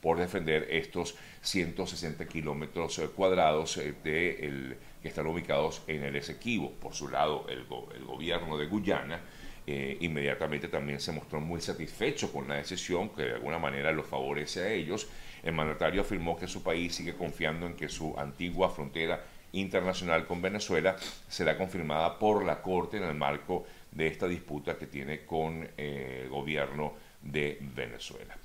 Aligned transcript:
por 0.00 0.18
defender 0.18 0.66
estos 0.70 1.16
160 1.42 2.26
kilómetros 2.26 2.98
eh, 2.98 3.08
cuadrados 3.14 3.76
eh, 3.78 3.94
de 4.04 4.76
que 5.02 5.08
están 5.08 5.26
ubicados 5.26 5.82
en 5.86 6.04
el 6.04 6.16
Esequibo. 6.16 6.72
Por 6.72 6.94
su 6.94 7.08
lado, 7.08 7.46
el, 7.48 7.64
gobierno 7.64 8.58
de 8.58 8.66
Guyana 8.66 9.20
eh, 9.66 9.96
inmediatamente 10.00 10.68
también 10.68 11.00
se 11.00 11.12
mostró 11.12 11.40
muy 11.40 11.60
satisfecho 11.60 12.32
con 12.32 12.48
la 12.48 12.56
decisión 12.56 13.10
que 13.10 13.22
de 13.22 13.34
alguna 13.34 13.58
manera 13.58 13.92
lo 13.92 14.02
favorece 14.02 14.62
a 14.62 14.72
ellos. 14.72 15.08
El 15.42 15.54
mandatario 15.54 16.00
afirmó 16.00 16.36
que 16.36 16.48
su 16.48 16.62
país 16.62 16.94
sigue 16.94 17.14
confiando 17.14 17.66
en 17.66 17.74
que 17.74 17.88
su 17.88 18.18
antigua 18.18 18.70
frontera 18.70 19.24
internacional 19.52 20.26
con 20.26 20.42
Venezuela 20.42 20.96
será 21.28 21.56
confirmada 21.56 22.18
por 22.18 22.44
la 22.44 22.60
Corte 22.60 22.98
en 22.98 23.04
el 23.04 23.14
marco 23.14 23.66
de 23.92 24.08
esta 24.08 24.26
disputa 24.26 24.76
que 24.76 24.86
tiene 24.86 25.24
con 25.24 25.68
el 25.76 26.28
gobierno 26.28 26.94
de 27.22 27.58
Venezuela. 27.60 28.36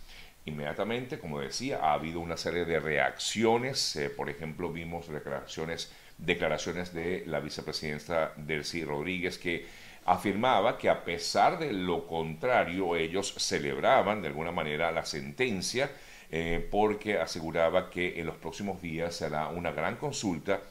Inmediatamente, 0.46 1.20
como 1.20 1.40
decía, 1.40 1.80
ha 1.82 1.94
habido 1.94 2.20
una 2.20 2.36
serie 2.36 2.66
de 2.66 2.80
reacciones. 2.80 3.96
Eh, 3.96 4.10
por 4.10 4.30
ejemplo, 4.30 4.72
vimos 4.72 5.08
declaraciones, 5.08 5.92
declaraciones 6.18 6.94
de 6.94 7.24
la 7.28 7.40
vicepresidenta 7.40 8.34
Delcy 8.36 8.84
Rodríguez 8.84 9.38
que 9.38 9.66
afirmaba 10.06 10.78
que 10.78 10.90
a 10.90 11.06
pesar 11.06 11.60
de 11.60 11.72
lo 11.72 12.08
contrario, 12.08 12.96
ellos 12.96 13.34
celebraban 13.38 14.22
de 14.22 14.28
alguna 14.28 14.52
manera 14.52 14.92
la 14.92 15.06
sentencia 15.06 15.90
eh, 16.30 16.68
porque 16.70 17.18
aseguraba 17.20 17.90
que 17.90 18.20
en 18.20 18.26
los 18.26 18.36
próximos 18.36 18.82
días 18.82 19.16
se 19.16 19.26
hará 19.26 19.48
una 19.48 19.72
gran 19.72 19.96
consulta 19.96 20.62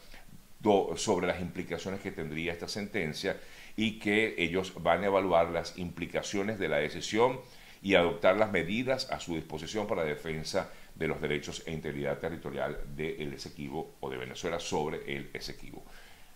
sobre 0.97 1.27
las 1.27 1.41
implicaciones 1.41 2.01
que 2.01 2.13
tendría 2.13 2.52
esta 2.52 2.69
sentencia 2.69 3.37
y 3.77 3.99
que 3.99 4.37
ellos 4.39 4.75
van 4.80 5.02
a 5.02 5.07
evaluar 5.07 5.49
las 5.49 5.77
implicaciones 5.77 6.59
de 6.59 6.69
la 6.69 6.77
decisión 6.77 7.41
y 7.83 7.97
adoptar 7.97 8.37
las 8.37 8.53
medidas 8.53 9.11
a 9.11 9.19
su 9.19 9.35
disposición 9.35 9.87
para 9.87 10.05
defensa 10.05 10.71
de 10.95 11.09
los 11.09 11.21
derechos 11.21 11.63
e 11.67 11.73
integridad 11.73 12.19
territorial 12.19 12.79
del 12.95 13.33
Esequibo 13.33 13.97
o 14.01 14.09
de 14.09 14.19
Venezuela 14.19 14.61
sobre 14.61 15.16
el 15.16 15.30
Esequibo. 15.33 15.83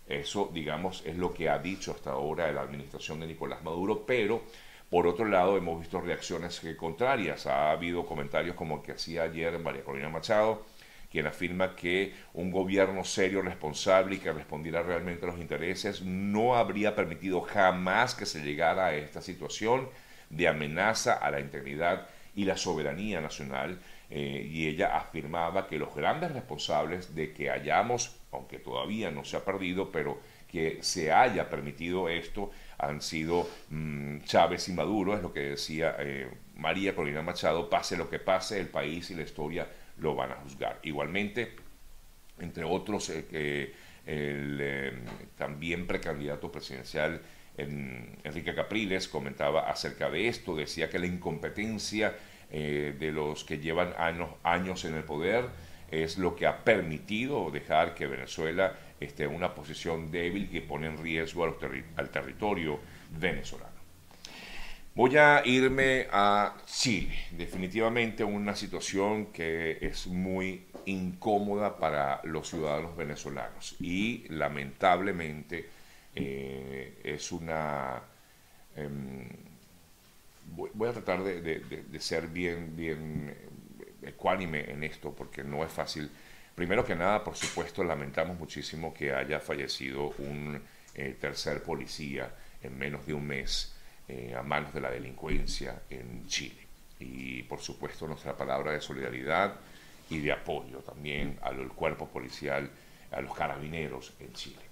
Eso, 0.07 0.49
digamos, 0.53 1.03
es 1.05 1.17
lo 1.17 1.33
que 1.33 1.49
ha 1.49 1.57
dicho 1.59 1.91
hasta 1.91 2.11
ahora 2.11 2.51
la 2.51 2.61
administración 2.61 3.19
de 3.19 3.27
Nicolás 3.27 3.63
Maduro, 3.63 4.05
pero 4.05 4.43
por 4.89 5.05
otro 5.07 5.25
lado 5.25 5.57
hemos 5.57 5.79
visto 5.79 5.99
reacciones 5.99 6.61
contrarias. 6.77 7.45
Ha 7.45 7.71
habido 7.71 8.05
comentarios 8.05 8.55
como 8.55 8.77
el 8.77 8.81
que 8.81 8.93
hacía 8.93 9.23
ayer 9.23 9.57
María 9.59 9.83
Corina 9.83 10.09
Machado, 10.09 10.65
quien 11.11 11.27
afirma 11.27 11.75
que 11.75 12.13
un 12.33 12.51
gobierno 12.51 13.03
serio, 13.03 13.41
responsable 13.41 14.15
y 14.15 14.19
que 14.19 14.33
respondiera 14.33 14.83
realmente 14.83 15.25
a 15.25 15.29
los 15.29 15.39
intereses 15.39 16.01
no 16.01 16.55
habría 16.55 16.95
permitido 16.95 17.41
jamás 17.41 18.15
que 18.15 18.25
se 18.25 18.41
llegara 18.41 18.87
a 18.87 18.95
esta 18.95 19.21
situación 19.21 19.89
de 20.29 20.47
amenaza 20.47 21.13
a 21.13 21.31
la 21.31 21.39
integridad 21.39 22.07
y 22.35 22.45
la 22.45 22.57
soberanía 22.57 23.21
nacional. 23.21 23.79
Eh, 24.09 24.47
y 24.49 24.67
ella 24.67 24.95
afirmaba 24.97 25.67
que 25.67 25.77
los 25.77 25.93
grandes 25.93 26.31
responsables 26.31 27.13
de 27.13 27.33
que 27.33 27.49
hayamos, 27.49 28.15
aunque 28.31 28.57
todavía 28.59 29.11
no 29.11 29.25
se 29.25 29.35
ha 29.35 29.43
perdido, 29.43 29.91
pero 29.91 30.19
que 30.47 30.79
se 30.81 31.11
haya 31.11 31.49
permitido 31.49 32.07
esto, 32.07 32.51
han 32.77 33.01
sido 33.01 33.47
mm, 33.69 34.19
Chávez 34.23 34.69
y 34.69 34.73
Maduro, 34.73 35.15
es 35.15 35.21
lo 35.21 35.33
que 35.33 35.41
decía 35.41 35.95
eh, 35.99 36.29
María 36.55 36.95
Corina 36.95 37.21
Machado, 37.21 37.69
pase 37.69 37.97
lo 37.97 38.09
que 38.09 38.19
pase, 38.19 38.59
el 38.59 38.67
país 38.67 39.09
y 39.11 39.15
la 39.15 39.23
historia 39.23 39.67
lo 39.97 40.15
van 40.15 40.31
a 40.31 40.35
juzgar. 40.35 40.79
Igualmente, 40.83 41.55
entre 42.39 42.63
otros, 42.63 43.09
eh, 43.09 43.73
el 44.05 44.57
eh, 44.61 44.93
también 45.37 45.85
precandidato 45.85 46.51
presidencial 46.51 47.21
Enrique 47.57 48.53
Capriles 48.53 49.07
comentaba 49.07 49.69
acerca 49.69 50.09
de 50.09 50.27
esto, 50.27 50.55
decía 50.55 50.89
que 50.89 50.99
la 50.99 51.07
incompetencia 51.07 52.15
eh, 52.51 52.95
de 52.97 53.11
los 53.11 53.43
que 53.43 53.57
llevan 53.57 53.93
años, 53.97 54.29
años 54.43 54.85
en 54.85 54.95
el 54.95 55.03
poder 55.03 55.45
es 55.91 56.17
lo 56.17 56.35
que 56.35 56.45
ha 56.45 56.63
permitido 56.63 57.49
dejar 57.51 57.95
que 57.95 58.07
Venezuela 58.07 58.73
esté 58.99 59.23
en 59.23 59.33
una 59.35 59.53
posición 59.53 60.11
débil 60.11 60.49
que 60.49 60.61
pone 60.61 60.87
en 60.87 60.97
riesgo 60.97 61.43
al 61.45 62.09
territorio 62.09 62.79
venezolano. 63.17 63.77
Voy 64.97 65.15
a 65.15 65.43
irme 65.45 66.07
a 66.11 66.55
Chile. 66.65 67.15
Definitivamente 67.31 68.23
una 68.23 68.55
situación 68.55 69.27
que 69.27 69.77
es 69.79 70.07
muy 70.07 70.65
incómoda 70.85 71.77
para 71.77 72.19
los 72.23 72.49
ciudadanos 72.49 72.97
venezolanos 72.97 73.75
y 73.79 74.25
lamentablemente 74.29 75.69
eh, 76.17 76.99
es 77.03 77.31
una... 77.31 78.01
Em, 78.75 79.27
voy, 80.55 80.89
a 80.89 80.93
tratar 80.93 81.23
de, 81.23 81.99
ser 81.99 82.27
bien, 82.27 82.75
bien 82.75 83.35
ecuánime 84.01 84.71
en 84.71 84.83
esto 84.83 85.13
porque 85.13 85.43
no 85.43 85.63
es 85.63 85.71
fácil. 85.71 86.09
Primero 86.55 86.83
que 86.83 86.95
nada, 86.95 87.23
por 87.23 87.35
supuesto, 87.35 87.83
lamentamos 87.83 88.37
muchísimo 88.37 88.93
que 88.93 89.13
haya 89.13 89.39
fallecido 89.39 90.13
un 90.17 90.61
eh, 90.95 91.15
tercer 91.19 91.61
policía 91.63 92.31
en 92.63 92.77
menos 92.77 93.05
de 93.05 93.13
un 93.13 93.27
mes 93.27 93.75
eh, 94.07 94.33
a 94.37 94.41
manos 94.41 94.73
de 94.73 94.81
la 94.81 94.89
delincuencia 94.89 95.81
en 95.89 96.25
Chile. 96.27 96.65
Y 96.99 97.43
por 97.43 97.59
supuesto 97.59 98.07
nuestra 98.07 98.35
palabra 98.35 98.71
de 98.71 98.81
solidaridad 98.81 99.55
y 100.09 100.19
de 100.19 100.31
apoyo 100.31 100.79
también 100.79 101.37
al 101.41 101.67
cuerpo 101.69 102.07
policial, 102.07 102.71
a 103.11 103.21
los 103.21 103.35
carabineros 103.35 104.13
en 104.19 104.33
Chile. 104.33 104.66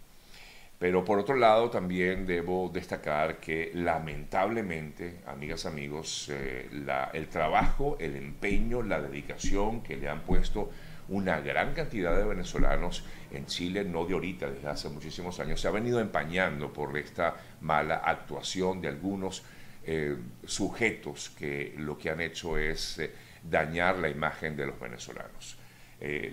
Pero 0.77 1.05
por 1.05 1.19
otro 1.19 1.35
lado 1.35 1.69
también 1.69 2.25
debo 2.25 2.69
destacar 2.69 3.37
que 3.37 3.71
lamentablemente, 3.73 5.21
amigas, 5.25 5.65
amigos, 5.65 6.29
eh, 6.29 6.69
el 7.13 7.27
trabajo, 7.29 7.95
el 7.99 8.15
empeño, 8.17 8.81
la 8.81 9.01
dedicación 9.01 9.81
que 9.81 9.95
le 9.95 10.09
han 10.09 10.21
puesto 10.21 10.69
una 11.07 11.39
gran 11.39 11.73
cantidad 11.73 12.17
de 12.17 12.25
venezolanos 12.25 13.05
en 13.31 13.45
Chile, 13.45 13.85
no 13.85 14.05
de 14.05 14.15
ahorita, 14.15 14.49
desde 14.49 14.67
hace 14.67 14.89
muchísimos 14.89 15.39
años, 15.39 15.61
se 15.61 15.67
ha 15.69 15.71
venido 15.71 16.01
empañando 16.01 16.73
por 16.73 16.97
esta 16.97 17.35
mala 17.61 17.97
actuación 17.97 18.81
de 18.81 18.89
algunos 18.89 19.43
eh, 19.85 20.17
sujetos 20.45 21.29
que 21.29 21.73
lo 21.77 21.97
que 21.97 22.09
han 22.09 22.19
hecho 22.19 22.57
es 22.57 22.99
eh, 22.99 23.11
dañar 23.43 23.97
la 23.99 24.09
imagen 24.09 24.57
de 24.57 24.65
los 24.65 24.79
venezolanos. 24.79 25.57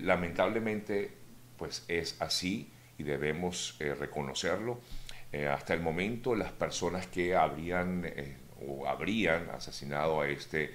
Lamentablemente, 0.01 1.11
pues 1.57 1.85
es 1.89 2.21
así 2.21 2.69
y 2.99 3.03
debemos 3.03 3.77
reconocerlo. 3.99 4.81
hasta 5.51 5.75
el 5.75 5.81
momento, 5.81 6.35
las 6.35 6.53
personas 6.53 7.07
que 7.07 7.35
habrían 7.35 8.07
o 8.67 8.87
habrían 8.87 9.49
asesinado 9.51 10.21
a 10.21 10.29
este 10.29 10.71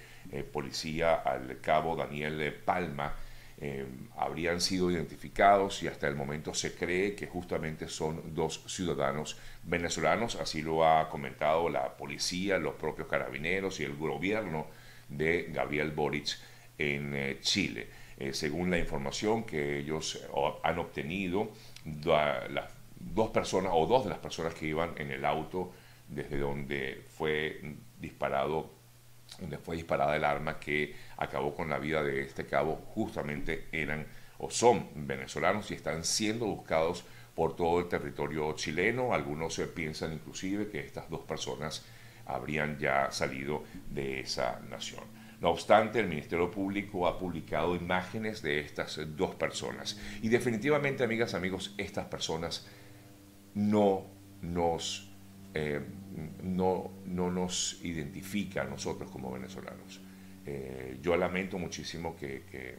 policía, 0.52 1.16
al 1.16 1.62
cabo 1.62 1.96
Daniel 1.96 2.54
Palma, 2.66 3.14
eh, 3.60 3.88
habrían 4.18 4.62
sido 4.62 4.92
identificados 4.92 5.82
y 5.82 5.88
hasta 5.88 6.08
el 6.08 6.16
momento 6.16 6.54
se 6.54 6.76
cree 6.76 7.16
que 7.16 7.26
justamente 7.26 7.88
son 7.88 8.36
dos 8.36 8.64
ciudadanos 8.68 9.40
venezolanos, 9.64 10.36
así 10.36 10.62
lo 10.62 10.88
ha 10.88 11.10
comentado 11.10 11.68
la 11.68 11.98
policía, 11.98 12.60
los 12.60 12.76
propios 12.76 13.08
carabineros 13.08 13.80
y 13.80 13.84
el 13.84 13.96
gobierno 13.96 14.68
de 15.10 15.48
Gabriel 15.52 15.90
Boric 15.90 16.38
en 16.78 17.16
eh, 17.16 17.38
Chile. 17.42 17.88
Eh, 18.20 18.32
según 18.32 18.70
la 18.70 18.78
información 18.78 19.44
que 19.44 19.80
ellos 19.80 20.24
han 20.64 20.78
obtenido, 20.78 21.50
las 22.06 22.72
dos 23.00 23.30
personas 23.30 23.72
o 23.76 23.86
dos 23.86 24.04
de 24.04 24.10
las 24.10 24.20
personas 24.20 24.54
que 24.54 24.68
iban 24.68 24.94
en 24.98 25.12
el 25.12 25.26
auto 25.26 25.72
desde 26.08 26.38
donde 26.38 27.06
fue 27.10 27.62
disparado 28.00 28.78
donde 29.40 29.58
fue 29.58 29.76
disparada 29.76 30.16
el 30.16 30.24
arma 30.24 30.60
que 30.60 30.96
acabó 31.18 31.54
con 31.54 31.70
la 31.70 31.78
vida 31.78 32.02
de 32.02 32.22
este 32.22 32.46
cabo, 32.46 32.82
justamente 32.94 33.68
eran 33.72 34.08
o 34.40 34.50
son 34.50 34.88
venezolanos 34.96 35.70
y 35.72 35.74
están 35.74 36.04
siendo 36.04 36.46
buscados 36.46 37.04
por 37.36 37.56
todo 37.56 37.80
el 37.80 37.88
territorio 37.88 38.54
chileno. 38.54 39.14
Algunos 39.14 39.54
se 39.54 39.68
piensan 39.68 40.14
inclusive 40.14 40.70
que 40.70 40.80
estas 40.80 41.10
dos 41.10 41.22
personas 41.22 41.86
habrían 42.26 42.78
ya 42.78 43.12
salido 43.12 43.64
de 43.90 44.22
esa 44.22 44.60
nación. 44.70 45.04
No 45.42 45.50
obstante, 45.50 46.00
el 46.00 46.08
Ministerio 46.08 46.50
Público 46.50 47.08
ha 47.08 47.18
publicado 47.18 47.76
imágenes 47.76 48.42
de 48.42 48.60
estas 48.60 49.00
dos 49.16 49.36
personas. 49.36 50.00
Y 50.22 50.30
definitivamente, 50.30 51.04
amigas, 51.04 51.34
amigos, 51.36 51.76
estas 51.78 52.06
personas 52.06 52.68
no 53.54 54.06
nos 54.42 55.08
eh, 55.54 55.82
no, 56.44 56.92
no, 57.06 57.32
nos 57.32 57.82
a 58.60 58.64
nosotros 58.64 59.10
como 59.10 59.32
venezolanos. 59.32 60.02
Eh, 60.46 61.00
yo 61.02 61.18
lamento 61.18 61.58
muchísimo 61.58 62.16
que, 62.16 62.44
que, 62.52 62.78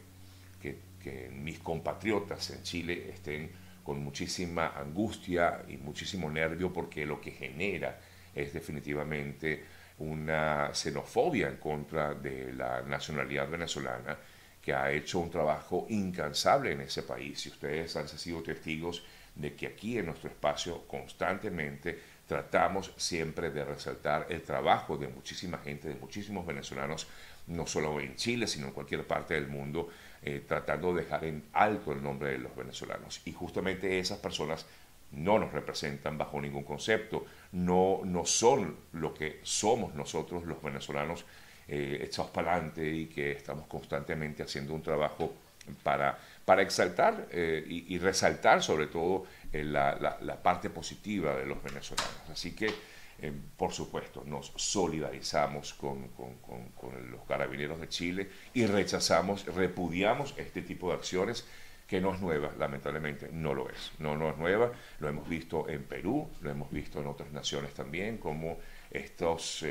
mis 1.33 1.59
compatriotas 1.61 2.51
en 2.51 2.63
Chile 2.63 3.09
estén 3.11 3.51
con 3.83 4.05
muchísima 4.05 4.75
angustia 4.77 5.65
y 5.67 5.79
muchísimo 5.79 6.31
nervio 6.31 6.71
porque 6.71 7.07
lo 7.07 7.19
que 7.19 7.31
genera 7.31 7.99
es 8.35 8.53
definitivamente 8.53 9.65
una 9.99 10.71
xenofobia 10.75 11.49
en 11.49 11.57
contra 11.57 12.15
de 12.15 12.53
la 12.53 12.83
nacionalidad 12.83 13.49
venezolana 13.49 14.17
que 14.63 14.75
ha 14.75 14.91
hecho 14.91 15.19
un 15.19 15.31
trabajo 15.31 15.87
incansable 15.89 16.73
en 16.73 16.83
ese 16.83 17.03
país. 17.03 17.47
Y 17.47 17.49
ustedes 17.51 17.97
han 17.97 18.09
sido 18.09 18.43
testigos 18.43 19.03
de 19.35 19.55
que 19.55 19.67
aquí 19.67 19.99
en 19.99 20.07
nuestro 20.07 20.29
espacio 20.29 20.87
constantemente 20.87 21.99
tratamos 22.27 22.93
siempre 22.97 23.51
de 23.51 23.65
resaltar 23.65 24.27
el 24.29 24.43
trabajo 24.43 24.97
de 24.97 25.09
muchísima 25.09 25.59
gente, 25.59 25.89
de 25.89 25.95
muchísimos 25.95 26.45
venezolanos 26.45 27.07
no 27.47 27.67
solo 27.67 27.99
en 28.01 28.15
Chile, 28.17 28.47
sino 28.47 28.67
en 28.67 28.73
cualquier 28.73 29.07
parte 29.07 29.35
del 29.35 29.49
mundo, 29.49 29.89
eh, 30.23 30.45
tratando 30.47 30.93
de 30.93 31.03
dejar 31.03 31.25
en 31.25 31.45
alto 31.53 31.93
el 31.93 32.03
nombre 32.03 32.33
de 32.33 32.39
los 32.39 32.55
venezolanos. 32.55 33.23
Y 33.25 33.33
justamente 33.33 33.99
esas 33.99 34.19
personas 34.19 34.67
no 35.13 35.39
nos 35.39 35.53
representan 35.53 36.19
bajo 36.19 36.41
ningún 36.41 36.65
concepto, 36.65 37.25
no, 37.53 38.01
no 38.05 38.25
son 38.25 38.77
lo 38.93 39.15
que 39.15 39.41
somos 39.43 39.95
nosotros 39.95 40.45
los 40.45 40.63
venezolanos 40.63 41.25
eh, 41.67 42.01
echados 42.03 42.31
para 42.31 42.55
adelante 42.55 42.87
y 42.89 43.07
que 43.07 43.33
estamos 43.33 43.67
constantemente 43.67 44.43
haciendo 44.43 44.75
un 44.75 44.83
trabajo 44.83 45.33
para, 45.83 46.19
para 46.45 46.63
exaltar 46.63 47.29
eh, 47.31 47.65
y, 47.67 47.99
resaltar 47.99 48.63
sobre 48.63 48.87
todo 48.87 49.27
eh, 49.53 49.65
la, 49.65 50.19
la, 50.21 50.43
parte 50.43 50.71
positiva 50.71 51.35
de 51.35 51.47
los 51.47 51.63
venezolanos. 51.63 52.31
Así 52.31 52.53
que, 52.53 52.73
eh, 53.21 53.33
por 53.57 53.73
supuesto, 53.73 54.23
nos 54.25 54.53
solidarizamos 54.57 55.75
con, 55.75 56.09
con, 56.09 56.35
con, 56.37 57.11
los 57.11 57.23
carabineros 57.27 57.81
de 57.81 57.89
Chile 57.89 58.31
y 58.55 58.67
rechazamos, 58.67 59.45
repudiamos 59.47 60.35
este 60.37 60.63
tipo 60.63 60.89
de 60.89 60.95
acciones 60.95 61.47
que 61.89 62.03
no 62.03 62.15
es 62.15 62.21
nueva, 62.21 62.53
lamentablemente 62.59 63.31
no 63.33 63.55
lo 63.55 63.71
es. 63.71 63.93
No, 63.99 64.15
no 64.15 64.31
es 64.31 64.37
nueva, 64.37 64.71
lo 65.01 65.09
hemos 65.09 65.27
visto 65.27 65.69
en 65.69 65.85
Perú, 65.85 66.29
lo 66.43 66.51
hemos 66.51 66.71
visto 66.71 67.01
en 67.01 67.07
otras 67.07 67.33
naciones 67.33 67.73
también, 67.73 68.19
como 68.19 68.59
estos, 68.91 69.65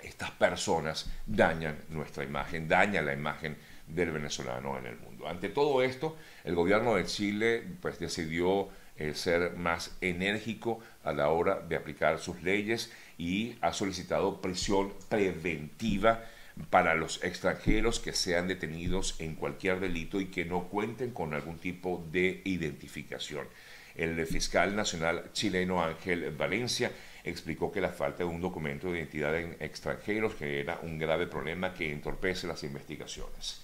estas 0.00 0.30
personas 0.30 1.10
dañan 1.26 1.76
nuestra 1.90 2.24
imagen, 2.24 2.66
dañan 2.66 3.04
la 3.04 3.12
imagen 3.12 3.58
del 3.86 4.12
venezolano 4.12 4.78
en 4.78 4.86
el 4.86 4.96
mundo. 4.96 5.28
Ante 5.28 5.50
todo 5.50 5.82
esto, 5.82 6.16
el 6.44 6.54
gobierno 6.54 6.94
de 6.94 7.04
Chile 7.04 7.62
pues, 7.82 7.98
decidió 7.98 8.70
eh, 8.96 9.12
ser 9.12 9.56
más 9.56 9.94
enérgico 10.00 10.80
a 11.04 11.12
la 11.12 11.28
hora 11.28 11.60
de 11.60 11.76
aplicar 11.76 12.18
sus 12.18 12.42
leyes 12.42 12.90
y 13.18 13.56
ha 13.60 13.74
solicitado 13.74 14.40
prisión 14.40 14.94
preventiva 15.10 16.24
para 16.70 16.94
los 16.94 17.22
extranjeros 17.24 18.00
que 18.00 18.12
sean 18.12 18.48
detenidos 18.48 19.16
en 19.18 19.34
cualquier 19.34 19.80
delito 19.80 20.20
y 20.20 20.26
que 20.26 20.44
no 20.44 20.68
cuenten 20.68 21.10
con 21.10 21.34
algún 21.34 21.58
tipo 21.58 22.04
de 22.10 22.42
identificación. 22.44 23.46
El 23.94 24.24
fiscal 24.26 24.76
nacional 24.76 25.30
chileno 25.32 25.82
Ángel 25.82 26.30
Valencia 26.30 26.92
explicó 27.24 27.72
que 27.72 27.80
la 27.80 27.90
falta 27.90 28.18
de 28.18 28.24
un 28.24 28.40
documento 28.40 28.90
de 28.90 28.98
identidad 28.98 29.36
en 29.36 29.56
extranjeros 29.60 30.36
genera 30.36 30.78
un 30.82 30.98
grave 30.98 31.26
problema 31.26 31.74
que 31.74 31.92
entorpece 31.92 32.46
las 32.46 32.62
investigaciones 32.62 33.62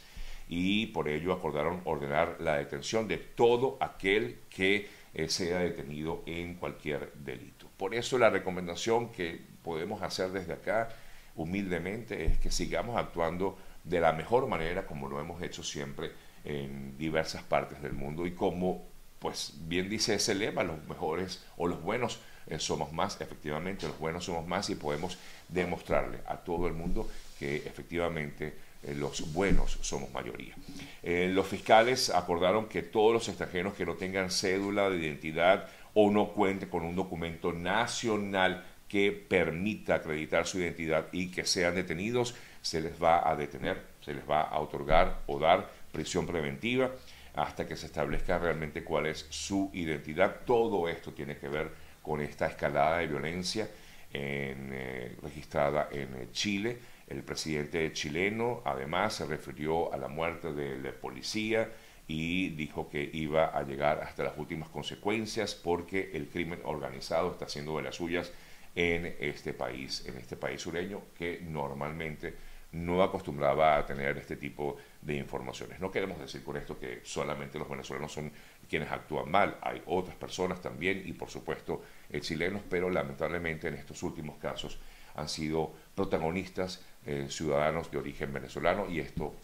y 0.48 0.86
por 0.86 1.08
ello 1.08 1.32
acordaron 1.32 1.80
ordenar 1.84 2.36
la 2.40 2.56
detención 2.56 3.08
de 3.08 3.18
todo 3.18 3.78
aquel 3.80 4.40
que 4.50 4.88
eh, 5.14 5.28
sea 5.28 5.60
detenido 5.60 6.22
en 6.26 6.54
cualquier 6.54 7.12
delito. 7.14 7.68
Por 7.76 7.94
eso 7.94 8.18
la 8.18 8.30
recomendación 8.30 9.10
que 9.10 9.40
podemos 9.62 10.02
hacer 10.02 10.30
desde 10.30 10.52
acá 10.52 10.90
humildemente 11.36 12.24
es 12.24 12.38
que 12.38 12.50
sigamos 12.50 12.96
actuando 12.96 13.58
de 13.82 14.00
la 14.00 14.12
mejor 14.12 14.46
manera 14.46 14.86
como 14.86 15.08
lo 15.08 15.20
hemos 15.20 15.42
hecho 15.42 15.62
siempre 15.62 16.12
en 16.44 16.96
diversas 16.98 17.42
partes 17.42 17.82
del 17.82 17.92
mundo 17.92 18.26
y 18.26 18.32
como 18.32 18.82
pues 19.18 19.54
bien 19.60 19.88
dice 19.88 20.14
ese 20.14 20.34
lema, 20.34 20.62
los 20.64 20.86
mejores 20.86 21.42
o 21.56 21.66
los 21.66 21.82
buenos 21.82 22.20
eh, 22.46 22.58
somos 22.58 22.92
más, 22.92 23.18
efectivamente 23.22 23.86
los 23.88 23.98
buenos 23.98 24.24
somos 24.26 24.46
más 24.46 24.68
y 24.68 24.74
podemos 24.74 25.16
demostrarle 25.48 26.18
a 26.26 26.36
todo 26.36 26.66
el 26.66 26.74
mundo 26.74 27.08
que 27.38 27.56
efectivamente 27.56 28.54
eh, 28.82 28.94
los 28.94 29.32
buenos 29.32 29.78
somos 29.80 30.12
mayoría. 30.12 30.54
Eh, 31.02 31.30
los 31.32 31.46
fiscales 31.46 32.10
acordaron 32.10 32.66
que 32.66 32.82
todos 32.82 33.14
los 33.14 33.28
extranjeros 33.28 33.72
que 33.72 33.86
no 33.86 33.94
tengan 33.94 34.30
cédula 34.30 34.90
de 34.90 34.98
identidad 34.98 35.68
o 35.94 36.10
no 36.10 36.28
cuenten 36.32 36.68
con 36.68 36.84
un 36.84 36.94
documento 36.94 37.52
nacional 37.52 38.62
que 38.94 39.10
permita 39.10 39.96
acreditar 39.96 40.46
su 40.46 40.60
identidad 40.60 41.08
y 41.10 41.32
que 41.32 41.44
sean 41.44 41.74
detenidos, 41.74 42.36
se 42.62 42.80
les 42.80 43.02
va 43.02 43.28
a 43.28 43.34
detener, 43.34 43.82
se 44.00 44.14
les 44.14 44.22
va 44.22 44.42
a 44.42 44.60
otorgar 44.60 45.22
o 45.26 45.40
dar 45.40 45.68
prisión 45.90 46.28
preventiva 46.28 46.92
hasta 47.34 47.66
que 47.66 47.74
se 47.74 47.86
establezca 47.86 48.38
realmente 48.38 48.84
cuál 48.84 49.06
es 49.06 49.26
su 49.30 49.68
identidad. 49.74 50.42
Todo 50.46 50.88
esto 50.88 51.12
tiene 51.12 51.36
que 51.38 51.48
ver 51.48 51.72
con 52.02 52.20
esta 52.20 52.46
escalada 52.46 52.98
de 52.98 53.08
violencia 53.08 53.68
eh, 54.12 55.16
registrada 55.20 55.88
en 55.90 56.30
Chile 56.30 56.78
el 57.08 57.22
presidente 57.22 57.92
chileno 57.92 58.62
además 58.64 59.14
se 59.14 59.26
refirió 59.26 59.92
a 59.92 59.96
la 59.96 60.08
muerte 60.08 60.52
del 60.52 60.82
policía 60.94 61.68
y 62.06 62.50
dijo 62.50 62.88
que 62.88 63.10
iba 63.12 63.46
a 63.46 63.62
llegar 63.62 64.00
hasta 64.00 64.24
las 64.24 64.38
últimas 64.38 64.68
consecuencias 64.68 65.54
porque 65.54 66.12
el 66.14 66.28
crimen 66.28 66.60
organizado 66.64 67.32
está 67.32 67.46
haciendo 67.46 67.76
de 67.76 67.82
las 67.82 67.96
suyas 67.96 68.30
en 68.74 69.16
este 69.20 69.52
país, 69.52 70.04
en 70.06 70.16
este 70.16 70.36
país 70.36 70.60
sureño 70.60 71.02
que 71.16 71.40
normalmente 71.42 72.34
no 72.72 73.02
acostumbraba 73.02 73.78
a 73.78 73.86
tener 73.86 74.18
este 74.18 74.36
tipo 74.36 74.76
de 75.00 75.14
informaciones. 75.14 75.78
No 75.78 75.92
queremos 75.92 76.18
decir 76.18 76.42
con 76.42 76.56
esto 76.56 76.78
que 76.78 77.00
solamente 77.04 77.58
los 77.58 77.68
venezolanos 77.68 78.12
son 78.12 78.32
quienes 78.68 78.90
actúan 78.90 79.30
mal, 79.30 79.58
hay 79.62 79.80
otras 79.86 80.16
personas 80.16 80.60
también 80.60 81.02
y 81.06 81.12
por 81.12 81.30
supuesto 81.30 81.82
chilenos, 82.20 82.62
pero 82.68 82.90
lamentablemente 82.90 83.68
en 83.68 83.74
estos 83.74 84.02
últimos 84.02 84.38
casos 84.38 84.78
han 85.14 85.28
sido 85.28 85.72
protagonistas 85.94 86.82
eh, 87.06 87.26
ciudadanos 87.28 87.90
de 87.90 87.98
origen 87.98 88.32
venezolano 88.32 88.90
y 88.90 89.00
esto, 89.00 89.34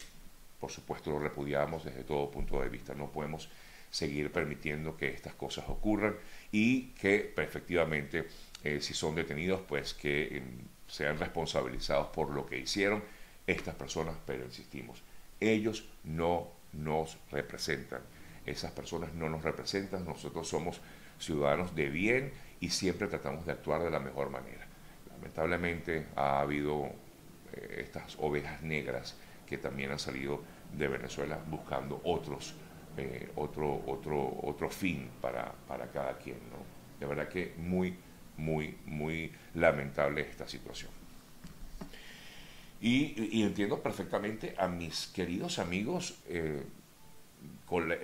por 0.59 0.71
supuesto, 0.71 1.11
lo 1.11 1.19
repudiamos 1.19 1.85
desde 1.85 2.03
todo 2.03 2.29
punto 2.29 2.61
de 2.61 2.69
vista. 2.69 2.93
No 2.93 3.11
podemos 3.11 3.49
seguir 3.89 4.31
permitiendo 4.31 4.95
que 4.97 5.09
estas 5.09 5.33
cosas 5.35 5.65
ocurran 5.67 6.15
y 6.51 6.87
que 6.93 7.33
efectivamente, 7.37 8.27
eh, 8.63 8.81
si 8.81 8.93
son 8.93 9.15
detenidos, 9.15 9.61
pues 9.61 9.93
que 9.93 10.37
em, 10.37 10.43
sean 10.87 11.17
responsabilizados 11.17 12.07
por 12.07 12.29
lo 12.29 12.45
que 12.45 12.59
hicieron 12.59 13.03
estas 13.47 13.75
personas, 13.75 14.15
pero 14.25 14.45
insistimos, 14.45 15.01
ellos 15.39 15.89
no 16.03 16.49
nos 16.73 17.17
representan. 17.31 18.01
Esas 18.45 18.71
personas 18.71 19.13
no 19.13 19.29
nos 19.29 19.43
representan, 19.43 20.05
nosotros 20.05 20.47
somos 20.47 20.81
ciudadanos 21.19 21.75
de 21.75 21.89
bien 21.89 22.31
y 22.59 22.69
siempre 22.69 23.07
tratamos 23.07 23.45
de 23.45 23.51
actuar 23.51 23.83
de 23.83 23.91
la 23.91 23.99
mejor 23.99 24.29
manera. 24.29 24.67
Lamentablemente 25.09 26.07
ha 26.15 26.39
habido 26.39 26.85
eh, 27.53 27.83
estas 27.85 28.17
ovejas 28.19 28.61
negras 28.61 29.15
que 29.45 29.57
también 29.57 29.91
han 29.91 29.99
salido 29.99 30.41
de 30.73 30.87
Venezuela 30.87 31.39
buscando 31.47 32.01
otros, 32.05 32.55
eh, 32.97 33.29
otro, 33.35 33.83
otro, 33.85 34.39
otro 34.43 34.69
fin 34.69 35.09
para, 35.19 35.51
para 35.67 35.91
cada 35.91 36.17
quien. 36.17 36.37
¿no? 36.49 36.57
De 36.99 37.05
verdad 37.05 37.27
que 37.27 37.53
muy, 37.57 37.97
muy, 38.41 38.77
muy 38.85 39.31
lamentable 39.55 40.21
esta 40.21 40.47
situación. 40.47 40.91
Y, 42.81 43.43
entiendo 43.43 43.81
perfectamente 43.81 44.55
a 44.57 44.67
mis 44.67 45.07
queridos 45.07 45.59
amigos 45.59 46.15
eh, 46.27 46.63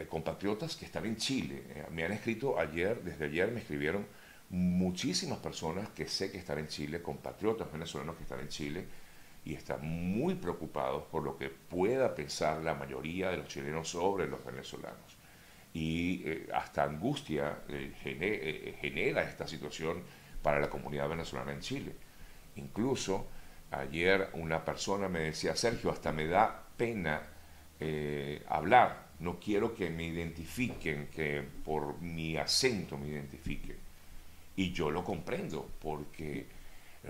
compatriotas 0.07 0.75
que 0.75 0.85
están 0.85 1.05
en 1.05 1.17
Chile. 1.17 1.63
me 1.91 2.05
han 2.05 2.11
escrito 2.11 2.59
ayer, 2.59 3.01
desde 3.03 3.25
ayer 3.25 3.51
me 3.51 3.59
escribieron 3.59 4.05
muchísimas 4.49 5.39
personas 5.39 5.89
que 5.89 6.07
sé 6.07 6.31
que 6.31 6.37
están 6.37 6.59
en 6.59 6.67
Chile, 6.67 7.01
compatriotas 7.01 7.71
venezolanos 7.71 8.15
que 8.15 8.23
están 8.23 8.39
en 8.39 8.49
Chile, 8.49 8.85
y 9.47 9.53
están 9.53 9.87
muy 9.87 10.35
preocupados 10.35 11.03
por 11.03 11.23
lo 11.23 11.37
que 11.37 11.49
pueda 11.49 12.13
pensar 12.13 12.61
la 12.61 12.73
mayoría 12.73 13.29
de 13.29 13.37
los 13.37 13.47
chilenos 13.47 13.89
sobre 13.89 14.27
los 14.27 14.43
venezolanos. 14.43 15.17
Y 15.73 16.21
eh, 16.25 16.49
hasta 16.53 16.83
angustia 16.83 17.59
eh, 17.69 17.93
eh, 18.03 18.77
genera, 18.81 19.23
esta 19.23 19.47
situación 19.47 20.01
para 20.47 20.61
la 20.61 20.69
comunidad 20.69 21.09
venezolana 21.09 21.51
en 21.51 21.59
Chile. 21.59 21.93
Incluso 22.55 23.27
ayer 23.69 24.29
una 24.31 24.63
persona 24.63 25.09
me 25.09 25.19
decía, 25.19 25.57
Sergio, 25.57 25.91
hasta 25.91 26.13
me 26.13 26.25
da 26.25 26.63
pena 26.77 27.21
hablar, 28.47 29.07
no 29.19 29.41
quiero 29.41 29.75
que 29.75 29.89
me 29.89 30.05
identifiquen, 30.05 31.07
que 31.07 31.43
por 31.65 31.99
mi 31.99 32.37
acento 32.37 32.97
me 32.97 33.09
identifiquen. 33.09 33.75
Y 34.55 34.71
yo 34.71 34.89
lo 34.89 35.03
comprendo, 35.03 35.69
porque 35.81 36.45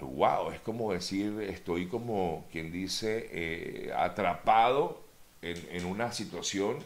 wow, 0.01 0.49
es 0.49 0.59
como 0.61 0.91
decir, 0.91 1.39
estoy 1.41 1.85
como 1.85 2.47
quien 2.51 2.71
dice, 2.71 3.29
eh, 3.31 3.93
atrapado 3.95 5.05
en, 5.43 5.85
una 5.85 6.11
situación 6.11 6.79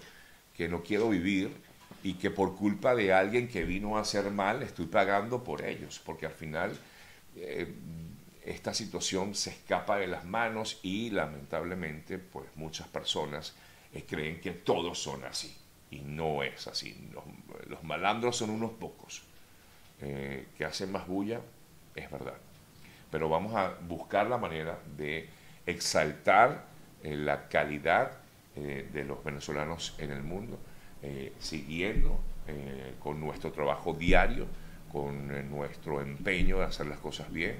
que 0.57 0.67
no 0.67 0.83
quiero 0.83 1.07
vivir 1.07 1.55
y 2.03 2.13
que 2.15 2.31
por 2.31 2.55
culpa 2.55 2.95
de 2.95 3.13
alguien 3.13 3.47
que 3.47 3.63
vino 3.63 3.97
a 3.97 4.01
hacer 4.01 4.31
mal 4.31 4.63
estoy 4.63 4.87
pagando 4.87 5.43
por 5.43 5.63
ellos, 5.63 6.01
porque 6.03 6.25
al 6.25 6.33
final 6.33 6.77
eh, 7.35 7.73
esta 8.43 8.73
situación 8.73 9.35
se 9.35 9.51
escapa 9.51 9.97
de 9.97 10.07
las 10.07 10.25
manos 10.25 10.79
y 10.83 11.09
lamentablemente 11.11 12.17
pues 12.17 12.47
muchas 12.55 12.87
personas 12.87 13.53
eh, 13.93 14.03
creen 14.07 14.39
que 14.39 14.51
todos 14.51 15.01
son 15.01 15.23
así. 15.23 15.55
Y 15.91 15.99
no 15.99 16.41
es 16.41 16.67
así. 16.67 17.09
Los, 17.67 17.83
malandros 17.83 18.37
son 18.37 18.49
unos 18.49 18.71
pocos 18.71 19.23
que 19.99 20.65
hacen 20.65 20.91
más 20.91 21.05
bulla, 21.05 21.41
es 21.95 22.09
verdad. 22.09 22.37
Pero 23.11 23.27
vamos 23.27 23.53
a 23.55 23.75
buscar 23.81 24.27
la 24.27 24.37
manera 24.37 24.79
de 24.97 25.29
exaltar 25.65 26.65
eh, 27.03 27.15
la 27.15 27.47
calidad 27.47 28.11
eh, 28.55 28.89
de 28.91 29.03
los 29.03 29.23
venezolanos 29.23 29.95
en 29.97 30.11
el 30.11 30.23
mundo, 30.23 30.59
eh, 31.03 31.33
siguiendo 31.39 32.19
con 32.99 33.21
nuestro 33.21 33.51
trabajo 33.53 33.93
diario, 33.93 34.45
con 34.91 35.49
nuestro 35.49 36.01
empeño 36.01 36.59
de 36.59 36.65
hacer 36.65 36.87
las 36.87 36.99
cosas 36.99 37.31
bien. 37.31 37.55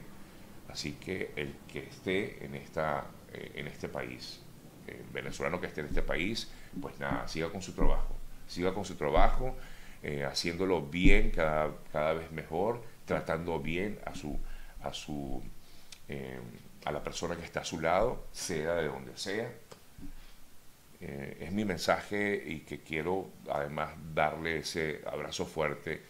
Así 0.67 0.93
que 0.93 1.31
el 1.37 1.55
que 1.71 1.79
esté 1.79 2.43
en 2.43 2.55
esta 2.55 3.05
eh, 3.33 3.51
en 3.55 3.67
este 3.67 3.87
país, 3.87 4.41
eh, 4.87 5.01
venezolano 5.13 5.61
que 5.61 5.67
esté 5.67 5.79
en 5.79 5.87
este 5.87 6.01
país, 6.01 6.51
pues 6.81 6.99
nada, 6.99 7.25
siga 7.29 7.49
con 7.49 7.61
su 7.61 7.71
trabajo, 7.71 8.13
siga 8.47 8.73
con 8.73 8.83
su 8.83 8.95
trabajo, 8.95 9.55
haciéndolo 10.27 10.81
bien 10.81 11.29
cada, 11.29 11.71
cada, 11.93 12.13
vez 12.13 12.31
mejor, 12.31 12.81
tratando 13.05 13.59
bien 13.59 13.99
a 14.03 14.15
su, 14.15 14.37
a 14.81 14.91
su, 14.93 15.41
a 16.83 16.91
la 16.91 17.03
persona 17.03 17.35
que 17.35 17.45
está 17.45 17.61
a 17.61 17.65
su 17.65 17.79
lado, 17.79 18.25
sea 18.31 18.73
de 18.75 18.87
donde 18.87 19.15
sea. 19.15 19.51
Es 21.01 21.51
mi 21.51 21.65
mensaje 21.65 22.43
y 22.45 22.59
que 22.59 22.81
quiero 22.81 23.31
además 23.49 23.91
darle 24.13 24.59
ese 24.59 25.01
abrazo 25.11 25.45
fuerte 25.45 26.01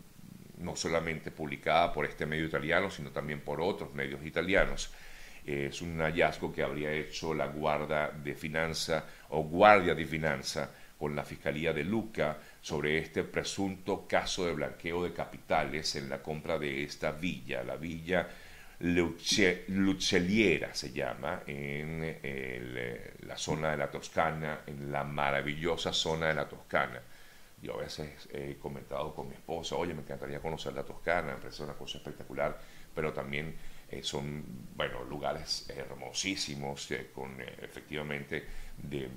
no 0.57 0.75
solamente 0.75 1.31
publicada 1.31 1.93
por 1.93 2.07
este 2.07 2.25
medio 2.25 2.47
italiano, 2.47 2.91
sino 2.91 3.11
también 3.11 3.41
por 3.41 3.61
otros 3.61 3.93
medios 3.95 4.25
italianos. 4.25 4.91
es 5.45 5.83
un 5.83 5.99
hallazgo 5.99 6.53
que 6.53 6.63
habría 6.63 6.93
hecho 6.93 7.35
la 7.35 7.47
Guardia 7.47 8.11
de 8.11 8.35
Finanza 8.35 9.05
o 9.31 9.43
Guardia 9.43 9.95
de 9.95 10.07
Finanza 10.07 10.71
con 11.03 11.17
la 11.17 11.25
Fiscalía 11.25 11.73
de 11.73 11.83
Luca 11.83 12.39
sobre 12.61 12.99
este 12.99 13.25
presunto 13.25 14.07
caso 14.07 14.47
de 14.47 14.53
blanqueo 14.53 15.03
de 15.03 15.13
capitales 15.13 15.97
en 15.97 16.09
la 16.09 16.23
compra 16.23 16.61
de 16.61 16.85
esta 16.85 17.11
villa, 17.11 17.65
la 17.65 17.75
villa 17.75 18.29
Luceliera 18.79 20.73
se 20.73 20.93
llama, 20.93 21.43
en 21.45 22.03
eh, 22.05 23.15
la 23.27 23.37
zona 23.37 23.73
de 23.73 23.79
la 23.79 23.91
Toscana, 23.91 24.61
en 24.65 24.93
la 24.93 25.03
maravillosa 25.03 25.93
zona 25.93 26.29
de 26.29 26.35
la 26.35 26.49
Toscana. 26.49 27.01
Yo 27.61 27.75
a 27.75 27.79
veces 27.79 28.29
he 28.33 28.57
comentado 28.59 29.13
con 29.13 29.29
mi 29.29 29.35
esposa, 29.35 29.75
oye, 29.75 29.95
me 29.95 30.03
encantaría 30.03 30.39
conocer 30.39 30.73
la 30.73 30.85
Toscana, 30.85 31.35
me 31.35 31.41
parece 31.41 31.65
una 31.65 31.75
cosa 31.75 31.99
espectacular, 31.99 32.57
pero 32.95 33.13
también 33.13 33.57
eh, 33.91 34.05
son, 34.05 34.45
bueno, 34.77 35.03
lugares 35.03 35.69
hermosísimos, 35.69 36.93
eh, 36.93 37.11
con 37.13 37.41
efectivamente 37.41 38.45
de, 38.79 39.09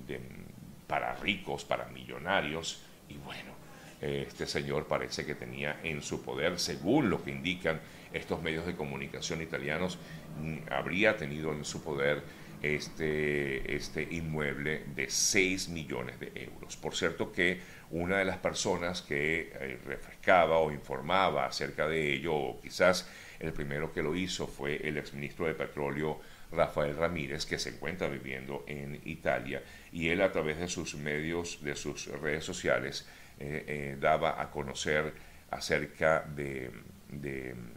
para 0.87 1.15
ricos, 1.15 1.65
para 1.65 1.87
millonarios, 1.87 2.81
y 3.09 3.17
bueno, 3.17 3.53
este 4.01 4.45
señor 4.45 4.87
parece 4.87 5.25
que 5.25 5.35
tenía 5.35 5.79
en 5.83 6.01
su 6.01 6.21
poder, 6.21 6.59
según 6.59 7.09
lo 7.09 7.23
que 7.23 7.31
indican 7.31 7.79
estos 8.13 8.41
medios 8.41 8.65
de 8.65 8.75
comunicación 8.75 9.41
italianos, 9.41 9.97
mm, 10.39 10.71
habría 10.71 11.17
tenido 11.17 11.53
en 11.53 11.65
su 11.65 11.83
poder 11.83 12.21
este, 12.61 13.75
este 13.75 14.07
inmueble 14.11 14.83
de 14.95 15.09
6 15.09 15.69
millones 15.69 16.19
de 16.19 16.31
euros. 16.35 16.77
Por 16.77 16.95
cierto 16.95 17.31
que 17.31 17.59
una 17.91 18.17
de 18.17 18.25
las 18.25 18.37
personas 18.37 19.01
que 19.01 19.51
eh, 19.53 19.79
refrescaba 19.85 20.57
o 20.57 20.71
informaba 20.71 21.45
acerca 21.45 21.87
de 21.87 22.13
ello, 22.13 22.33
o 22.33 22.61
quizás 22.61 23.07
el 23.39 23.53
primero 23.53 23.91
que 23.93 24.01
lo 24.01 24.15
hizo 24.15 24.47
fue 24.47 24.77
el 24.87 24.97
exministro 24.97 25.45
de 25.45 25.53
Petróleo 25.53 26.19
Rafael 26.51 26.95
Ramírez, 26.95 27.45
que 27.45 27.59
se 27.59 27.69
encuentra 27.69 28.07
viviendo 28.07 28.63
en 28.67 28.99
Italia, 29.05 29.61
y 29.91 30.09
él 30.09 30.21
a 30.21 30.31
través 30.31 30.59
de 30.59 30.67
sus 30.67 30.95
medios, 30.95 31.63
de 31.63 31.75
sus 31.75 32.07
redes 32.07 32.43
sociales, 32.43 33.07
eh, 33.39 33.63
eh, 33.67 33.97
daba 33.99 34.41
a 34.41 34.49
conocer 34.49 35.13
acerca 35.51 36.21
de, 36.21 36.71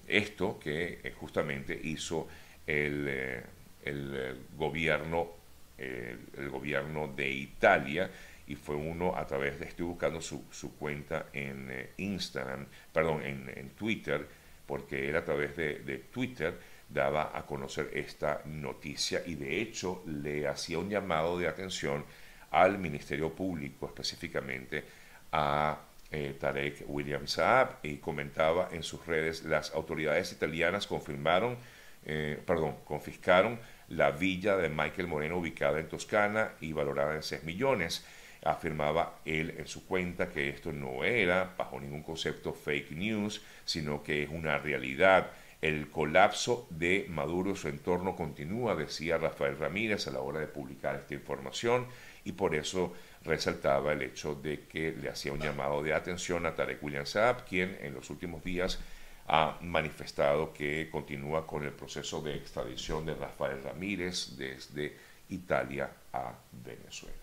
esto 0.07 0.59
que 0.59 1.13
justamente 1.17 1.79
hizo 1.81 2.27
el, 2.67 3.43
el 3.85 4.37
gobierno, 4.57 5.29
el 5.77 6.51
gobierno 6.51 7.07
de 7.09 7.31
Italia, 7.31 8.11
y 8.49 8.55
fue 8.57 8.77
uno 8.77 9.15
a 9.15 9.27
través 9.27 9.61
de, 9.61 9.67
estoy 9.67 9.85
buscando 9.85 10.21
su, 10.23 10.43
su 10.51 10.75
cuenta 10.77 11.27
en 11.35 11.69
eh, 11.71 11.91
Instagram, 11.99 12.67
perdón, 12.93 13.23
en, 13.23 13.71
Twitter, 13.77 14.27
porque 14.67 15.11
él 15.11 15.17
a 15.17 15.25
través 15.25 15.55
de, 15.55 16.05
Twitter 16.11 16.59
daba 16.89 17.33
a 17.35 17.45
conocer 17.45 17.91
esta 17.95 18.43
noticia 18.47 19.23
y 19.27 19.35
de 19.35 19.61
hecho 19.61 20.03
le 20.07 20.49
hacía 20.49 20.79
un 20.79 20.89
llamado 20.89 21.39
de 21.39 21.49
atención 21.49 22.05
al 22.51 22.79
Ministerio 22.79 23.35
Público, 23.35 23.87
específicamente 23.87 24.85
a 25.33 25.79
eh, 26.11 26.37
Tarek 26.41 26.85
William 26.87 27.27
Saab, 27.27 27.77
y 27.83 27.97
comentaba 27.97 28.71
en 28.73 28.83
sus 28.83 29.07
redes, 29.07 29.45
las 29.45 29.73
autoridades 29.75 30.33
italianas 30.33 30.87
confirmaron, 30.87 31.59
eh, 32.07 32.43
perdón, 32.47 32.77
confiscaron 32.85 33.61
la 33.89 34.11
villa 34.11 34.57
de 34.57 34.71
Michael 34.71 35.09
Moreno 35.09 35.37
ubicada 35.37 35.79
en 35.79 35.89
Toscana 35.89 36.53
y 36.61 36.73
valorada 36.73 37.15
en 37.15 37.23
6 37.23 37.45
millones 37.45 38.05
afirmaba 38.45 39.19
él 39.25 39.55
en 39.59 39.67
su 39.67 39.87
cuenta 39.87 40.29
que 40.29 40.49
esto 40.49 40.73
no 40.73 41.05
era 41.05 41.55
bajo 41.57 41.81
ningún 41.81 42.03
concepto 42.03 42.53
fake 42.53 42.93
news, 42.93 43.43
sino 43.65 44.03
que 44.03 44.23
es 44.23 44.29
una 44.31 44.59
realidad. 44.59 45.31
El 45.61 45.91
colapso 45.91 46.67
de 46.71 47.07
Maduro 47.09 47.51
y 47.51 47.57
su 47.57 47.69
entorno 47.69 48.15
continúa, 48.15 48.77
decía 48.77 49.19
Rafael 49.19 49.59
Ramírez 49.59 50.07
a 50.07 50.13
la 50.13 50.21
hora 50.21 50.41
de 50.41 50.47
publicar 50.47 50.95
esta 50.97 51.15
información, 51.15 51.87
y 52.25 52.33
por 52.33 52.55
eso 52.55 52.93
resaltaba 53.25 53.93
el 53.93 54.03
hecho 54.03 54.35
de 54.37 54.67
que 54.67 54.93
le 54.93 55.09
hacía 55.09 55.33
un 55.33 55.41
llamado 55.41 55.83
de 55.83 55.95
atención 55.95 56.47
a 56.47 56.55
Tarek 56.55 56.83
William 56.83 57.07
Saab, 57.07 57.45
quien 57.45 57.77
en 57.81 57.95
los 57.95 58.09
últimos 58.11 58.45
días 58.45 58.79
ha 59.27 59.59
manifestado 59.61 60.53
que 60.53 60.89
continúa 60.91 61.47
con 61.47 61.65
el 61.65 61.73
proceso 61.73 62.23
de 62.23 62.37
extradición 62.37 63.05
de 63.05 63.15
Rafael 63.15 63.63
Ramírez 63.63 64.37
desde 64.37 64.97
Italia 65.29 65.91
a 66.13 66.33
Venezuela. 66.65 67.15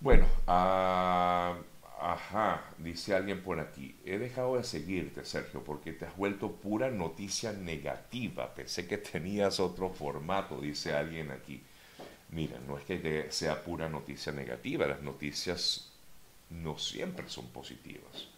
Bueno, 0.00 0.26
ah, 0.46 1.56
ajá, 2.00 2.64
dice 2.78 3.14
alguien 3.14 3.42
por 3.42 3.60
aquí. 3.60 3.96
He 4.04 4.18
dejado 4.18 4.56
de 4.56 4.64
seguirte, 4.64 5.24
Sergio, 5.24 5.62
porque 5.62 5.92
te 5.92 6.06
has 6.06 6.16
vuelto 6.16 6.52
pura 6.52 6.90
noticia 6.90 7.52
negativa. 7.52 8.54
Pensé 8.54 8.86
que 8.86 8.98
tenías 8.98 9.60
otro 9.60 9.90
formato, 9.90 10.60
dice 10.60 10.94
alguien 10.94 11.30
aquí. 11.30 11.62
Mira, 12.30 12.58
no 12.66 12.78
es 12.78 12.84
que 12.84 13.26
sea 13.30 13.62
pura 13.62 13.88
noticia 13.88 14.32
negativa, 14.32 14.86
las 14.86 15.02
noticias 15.02 15.90
no 16.50 16.78
siempre 16.78 17.28
son 17.28 17.48
positivas 17.48 18.28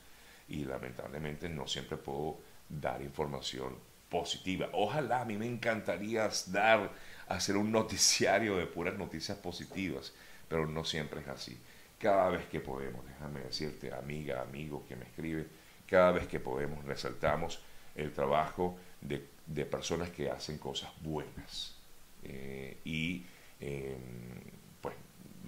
y 0.48 0.64
lamentablemente 0.64 1.48
no 1.48 1.66
siempre 1.66 1.96
puedo 1.96 2.38
dar 2.68 3.02
información 3.02 3.76
positiva. 4.08 4.68
Ojalá, 4.72 5.22
a 5.22 5.24
mí 5.24 5.36
me 5.36 5.46
encantaría 5.46 6.28
dar, 6.48 6.90
hacer 7.28 7.56
un 7.56 7.72
noticiario 7.80 8.56
de 8.56 8.66
puras 8.66 8.96
noticias 8.98 9.38
positivas, 9.38 10.12
pero 10.48 10.66
no 10.66 10.84
siempre 10.84 11.20
es 11.20 11.28
así. 11.28 11.58
Cada 12.02 12.28
vez 12.30 12.44
que 12.46 12.60
podemos, 12.60 13.06
déjame 13.06 13.40
decirte, 13.40 13.94
amiga, 13.94 14.42
amigo 14.42 14.84
que 14.88 14.96
me 14.96 15.04
escribe, 15.04 15.46
cada 15.86 16.10
vez 16.10 16.26
que 16.26 16.40
podemos 16.40 16.84
resaltamos 16.84 17.62
el 17.94 18.12
trabajo 18.12 18.76
de, 19.00 19.24
de 19.46 19.64
personas 19.64 20.10
que 20.10 20.28
hacen 20.28 20.58
cosas 20.58 20.90
buenas. 21.00 21.76
Eh, 22.24 22.76
y 22.84 23.24
Em, 23.62 24.40
pues 24.80 24.96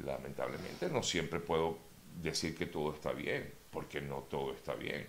lamentablemente 0.04 0.88
no 0.88 1.02
siempre 1.02 1.40
puedo 1.40 1.78
decir 2.22 2.56
que 2.56 2.66
todo 2.66 2.94
está 2.94 3.12
bien, 3.12 3.52
porque 3.72 4.00
no 4.00 4.18
todo 4.18 4.54
está 4.54 4.74
bien, 4.74 5.04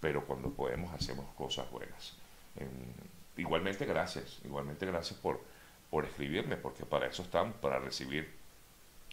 pero 0.00 0.24
cuando 0.24 0.48
podemos 0.50 0.94
hacemos 0.94 1.26
cosas 1.34 1.70
buenas. 1.70 2.14
Em, 2.56 2.68
igualmente 3.36 3.84
gracias, 3.84 4.40
igualmente 4.46 4.86
gracias 4.86 5.18
por, 5.20 5.42
por 5.90 6.06
escribirme, 6.06 6.56
porque 6.56 6.86
para 6.86 7.06
eso 7.06 7.22
están, 7.22 7.52
para 7.52 7.78
recibir 7.78 8.32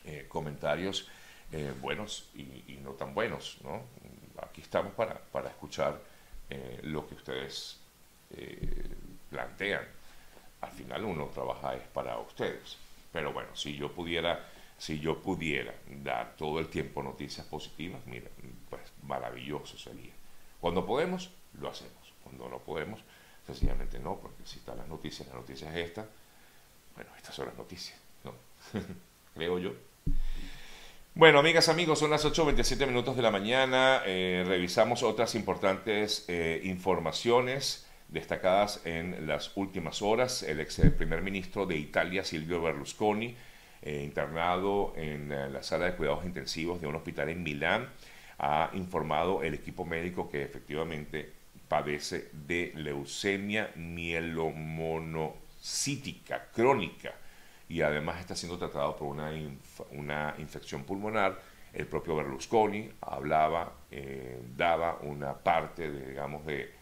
eh, 0.05 0.25
comentarios 0.29 1.09
eh, 1.51 1.73
buenos 1.81 2.29
y, 2.35 2.79
no 2.83 2.91
tan 2.91 3.13
buenos, 3.13 3.57
¿no? 3.63 3.81
Aquí 4.41 4.61
estamos 4.61 4.93
para, 4.93 5.15
para 5.15 5.49
escuchar 5.49 5.99
eh, 6.49 6.79
lo 6.83 7.07
que 7.07 7.15
ustedes 7.15 7.79
plantean. 9.29 9.83
Al 10.61 10.71
final 10.71 11.03
uno 11.05 11.25
trabaja 11.27 11.75
es 11.75 11.87
para 11.87 12.17
ustedes. 12.19 12.77
Pero 13.11 13.33
bueno, 13.33 13.55
si 13.55 13.75
yo 13.75 13.91
pudiera, 13.91 14.47
si 14.77 14.99
yo 14.99 15.21
pudiera 15.21 15.73
dar 16.03 16.35
todo 16.35 16.59
el 16.59 16.67
tiempo 16.67 17.01
noticias 17.01 17.45
positivas, 17.47 18.05
mira, 18.05 18.29
pues 18.69 18.81
maravilloso 19.03 19.77
sería. 19.77 20.13
Cuando 20.59 20.85
podemos, 20.85 21.31
lo 21.59 21.69
hacemos. 21.69 22.13
Cuando 22.23 22.47
no 22.49 22.59
podemos, 22.59 23.01
sencillamente 23.47 23.97
no, 23.99 24.17
porque 24.19 24.45
si 24.45 24.59
están 24.59 24.77
las 24.77 24.87
noticias, 24.87 25.27
la 25.27 25.35
noticia 25.35 25.69
es 25.71 25.87
esta, 25.87 26.05
bueno, 26.95 27.09
estas 27.17 27.33
son 27.33 27.47
las 27.47 27.57
noticias, 27.57 27.97
¿no? 28.23 28.33
Creo 29.33 29.57
yo. 29.57 29.88
Bueno, 31.19 31.39
amigas, 31.39 31.67
amigos, 31.67 31.99
son 31.99 32.11
las 32.11 32.23
8.27 32.23 32.88
minutos 32.88 33.17
de 33.17 33.21
la 33.21 33.29
mañana. 33.29 34.01
Eh, 34.05 34.45
revisamos 34.47 35.03
otras 35.03 35.35
importantes 35.35 36.23
eh, 36.29 36.61
informaciones 36.63 37.85
destacadas 38.07 38.79
en 38.85 39.27
las 39.27 39.51
últimas 39.57 40.01
horas. 40.01 40.43
El 40.43 40.61
ex 40.61 40.79
primer 40.97 41.21
ministro 41.21 41.65
de 41.65 41.75
Italia, 41.75 42.23
Silvio 42.23 42.61
Berlusconi, 42.61 43.35
eh, 43.81 44.01
internado 44.01 44.93
en 44.95 45.33
eh, 45.33 45.49
la 45.49 45.61
sala 45.61 45.88
de 45.88 45.95
cuidados 45.97 46.23
intensivos 46.23 46.79
de 46.79 46.88
un 46.88 46.95
hospital 46.95 47.27
en 47.27 47.43
Milán, 47.43 47.89
ha 48.38 48.69
informado 48.71 49.43
el 49.43 49.55
equipo 49.55 49.83
médico 49.83 50.29
que 50.29 50.43
efectivamente 50.43 51.33
padece 51.67 52.29
de 52.31 52.71
leucemia 52.75 53.71
mielomonocítica 53.75 56.47
crónica 56.53 57.13
y 57.69 57.81
además 57.83 58.19
está 58.19 58.35
siendo 58.35 58.57
tratado 58.57 58.95
por 58.95 59.07
una, 59.07 59.31
una 59.91 60.33
infección 60.39 60.83
pulmonar. 60.83 61.39
El 61.71 61.85
propio 61.85 62.15
Berlusconi 62.15 62.91
hablaba, 63.01 63.71
eh, 63.91 64.41
daba 64.57 64.97
una 65.03 65.35
parte, 65.35 65.91
de, 65.91 66.07
digamos, 66.09 66.43
de, 66.47 66.73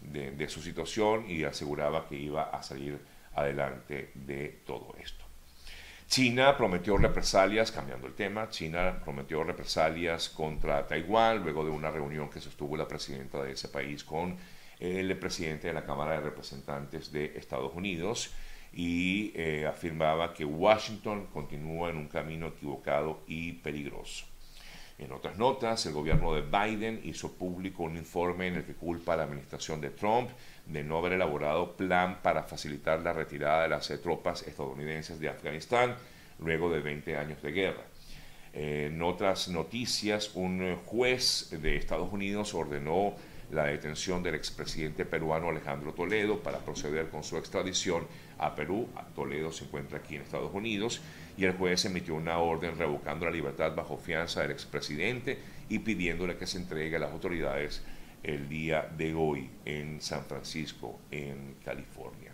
de, 0.00 0.48
su 0.48 0.60
situación 0.60 1.30
y 1.30 1.44
aseguraba 1.44 2.08
que 2.08 2.16
iba 2.16 2.50
a 2.50 2.62
salir 2.64 2.98
adelante 3.34 4.10
de 4.14 4.60
todo 4.66 4.94
esto. 5.00 5.24
China 6.08 6.56
prometió 6.56 6.96
represalias, 6.96 7.70
cambiando 7.70 8.08
el 8.08 8.14
tema, 8.14 8.50
China 8.50 9.00
prometió 9.04 9.44
represalias 9.44 10.28
contra 10.28 10.86
Taiwán 10.86 11.42
luego 11.42 11.64
de 11.64 11.70
una 11.70 11.90
reunión 11.90 12.28
que 12.28 12.40
sostuvo 12.40 12.76
la 12.76 12.88
presidenta 12.88 13.42
de 13.42 13.52
ese 13.52 13.68
país 13.68 14.02
con 14.02 14.36
el 14.80 15.16
presidente 15.16 15.68
de 15.68 15.74
la 15.74 15.84
Cámara 15.84 16.14
de 16.14 16.20
Representantes 16.20 17.12
de 17.12 17.36
Estados 17.36 17.72
Unidos 17.74 18.32
y 18.76 19.32
eh, 19.34 19.66
afirmaba 19.66 20.34
que 20.34 20.44
Washington 20.44 21.28
continúa 21.32 21.90
en 21.90 21.96
un 21.96 22.08
camino 22.08 22.48
equivocado 22.48 23.20
y 23.26 23.52
peligroso. 23.52 24.26
En 24.98 25.12
otras 25.12 25.36
notas, 25.36 25.86
el 25.86 25.92
gobierno 25.92 26.34
de 26.34 26.42
Biden 26.42 27.00
hizo 27.04 27.32
público 27.32 27.82
un 27.82 27.96
informe 27.96 28.48
en 28.48 28.56
el 28.56 28.64
que 28.64 28.74
culpa 28.74 29.14
a 29.14 29.16
la 29.16 29.24
administración 29.24 29.80
de 29.80 29.90
Trump 29.90 30.30
de 30.66 30.84
no 30.84 30.98
haber 30.98 31.14
elaborado 31.14 31.76
plan 31.76 32.20
para 32.22 32.44
facilitar 32.44 33.00
la 33.00 33.12
retirada 33.12 33.64
de 33.64 33.68
las 33.68 33.88
tropas 34.00 34.46
estadounidenses 34.46 35.18
de 35.18 35.28
Afganistán 35.28 35.96
luego 36.38 36.70
de 36.70 36.80
20 36.80 37.16
años 37.16 37.42
de 37.42 37.52
guerra. 37.52 37.82
En 38.52 39.02
otras 39.02 39.48
noticias, 39.48 40.30
un 40.34 40.76
juez 40.86 41.48
de 41.50 41.76
Estados 41.76 42.12
Unidos 42.12 42.54
ordenó 42.54 43.14
la 43.50 43.64
detención 43.64 44.22
del 44.22 44.34
expresidente 44.34 45.04
peruano 45.04 45.48
Alejandro 45.48 45.92
Toledo 45.92 46.42
para 46.42 46.58
proceder 46.58 47.08
con 47.08 47.22
su 47.22 47.36
extradición 47.36 48.06
a 48.38 48.54
Perú. 48.54 48.88
Toledo 49.14 49.52
se 49.52 49.64
encuentra 49.64 49.98
aquí 49.98 50.16
en 50.16 50.22
Estados 50.22 50.52
Unidos 50.52 51.00
y 51.36 51.44
el 51.44 51.52
juez 51.52 51.84
emitió 51.84 52.14
una 52.14 52.38
orden 52.38 52.76
revocando 52.78 53.26
la 53.26 53.32
libertad 53.32 53.74
bajo 53.74 53.96
fianza 53.96 54.42
del 54.42 54.50
expresidente 54.50 55.38
y 55.68 55.78
pidiéndole 55.80 56.36
que 56.36 56.46
se 56.46 56.58
entregue 56.58 56.96
a 56.96 57.00
las 57.00 57.12
autoridades 57.12 57.82
el 58.22 58.48
día 58.48 58.88
de 58.96 59.14
hoy 59.14 59.50
en 59.64 60.00
San 60.00 60.24
Francisco, 60.24 60.98
en 61.10 61.56
California. 61.64 62.32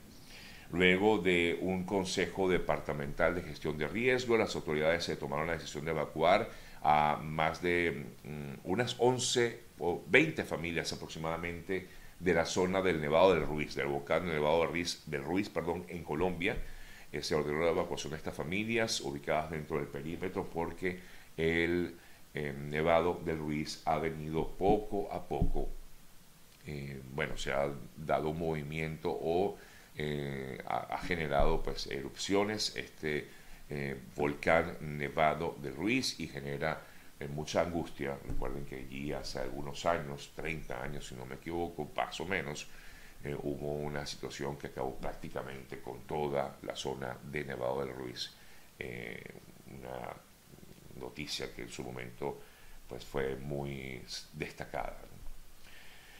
Luego 0.73 1.19
de 1.19 1.59
un 1.61 1.85
consejo 1.85 2.49
departamental 2.49 3.35
de 3.35 3.43
gestión 3.43 3.77
de 3.77 3.89
riesgo, 3.89 4.37
las 4.37 4.55
autoridades 4.55 5.05
se 5.05 5.17
tomaron 5.17 5.49
la 5.49 5.55
decisión 5.55 5.85
de 5.85 5.91
evacuar 5.91 6.49
a 6.83 7.19
más 7.23 7.61
de 7.61 8.07
mm, 8.23 8.61
unas 8.65 8.95
11 8.99 9.70
o 9.81 10.05
20 10.07 10.45
familias 10.45 10.93
aproximadamente 10.93 11.89
de 12.21 12.35
la 12.35 12.45
zona 12.45 12.83
del 12.83 13.01
Nevado 13.01 13.35
del 13.35 13.47
Ruiz, 13.47 13.75
del 13.75 13.87
volcán 13.87 14.25
del 14.25 14.35
Nevado 14.35 14.61
del 14.61 14.69
Ruiz, 14.69 15.03
del 15.07 15.25
Ruiz 15.25 15.49
perdón, 15.49 15.85
en 15.89 16.05
Colombia. 16.05 16.57
Eh, 17.13 17.23
se 17.23 17.35
ordenó 17.35 17.61
la 17.61 17.71
evacuación 17.71 18.13
de 18.13 18.19
estas 18.19 18.35
familias 18.35 19.01
ubicadas 19.01 19.51
dentro 19.51 19.79
del 19.79 19.87
perímetro 19.87 20.45
porque 20.49 21.01
el 21.37 21.97
eh, 22.35 22.53
Nevado 22.53 23.21
del 23.25 23.39
Ruiz 23.39 23.83
ha 23.87 23.99
venido 23.99 24.49
poco 24.49 25.11
a 25.11 25.27
poco, 25.27 25.69
eh, 26.67 27.01
bueno, 27.15 27.37
se 27.37 27.53
ha 27.53 27.69
dado 27.97 28.29
un 28.29 28.39
movimiento 28.39 29.11
o 29.11 29.57
ha, 30.67 30.95
ha, 30.95 30.99
generado 30.99 31.63
pues 31.63 31.87
erupciones 31.89 32.75
este 32.75 33.29
volcán 34.17 34.79
Nevado 34.81 35.59
del 35.61 35.77
Ruiz 35.77 36.19
y 36.19 36.27
genera 36.27 36.81
mucha 37.29 37.63
angustia. 37.63 38.19
Recuerden 38.27 38.65
que 38.65 38.77
allí 38.77 39.13
hace 39.13 39.41
algunos 39.41 39.85
años, 39.87 40.33
30 40.35 40.83
años 40.83 41.07
si 41.07 41.15
no 41.15 41.27
me 41.27 41.37
equivoco, 41.37 41.91
más 41.95 42.19
o 42.21 42.25
menos, 42.25 42.67
eh, 43.23 43.37
hubo 43.43 43.75
una 43.75 44.07
situación 44.07 44.57
que 44.57 44.69
acabó 44.69 44.97
prácticamente 44.97 45.81
con 45.81 46.01
toda 46.07 46.57
la 46.63 46.75
zona 46.75 47.17
de 47.23 47.45
Nevado 47.45 47.85
del 47.85 47.95
Ruiz. 47.95 48.31
Eh, 48.79 49.23
una 49.67 50.15
noticia 50.99 51.55
que 51.55 51.63
en 51.63 51.69
su 51.69 51.85
momento 51.85 52.41
pues, 52.89 53.05
fue 53.05 53.37
muy 53.37 54.03
destacada. 54.33 54.97